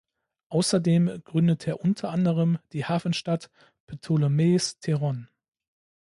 Außerdem 0.49 1.21
gründete 1.25 1.69
er 1.69 1.81
unter 1.81 2.09
anderem 2.09 2.57
die 2.73 2.85
Hafenstadt 2.85 3.51
Ptolemais 3.85 4.79
Theron. 4.79 5.29